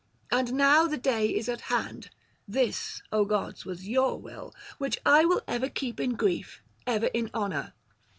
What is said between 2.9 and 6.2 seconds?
O gods, was your will), which I will ever keep in